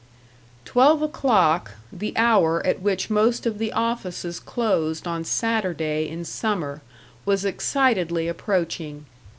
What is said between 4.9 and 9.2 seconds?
on Saturday in summer, was excitedly approaching.